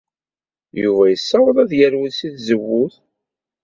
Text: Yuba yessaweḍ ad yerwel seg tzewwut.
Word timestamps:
Yuba 0.81 1.03
yessaweḍ 1.11 1.57
ad 1.63 1.71
yerwel 1.79 2.11
seg 2.19 2.31
tzewwut. 2.35 2.95